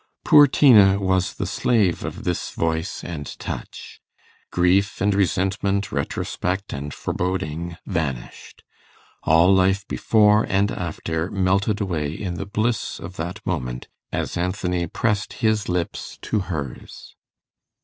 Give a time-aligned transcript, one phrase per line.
[0.25, 4.01] Poor Tina was the slave of this voice and touch.
[4.49, 8.63] Grief and resentment, retrospect and foreboding, vanished
[9.21, 14.87] all life before and after melted away in the bliss of that moment, as Anthony
[14.87, 17.15] pressed his lips to hers.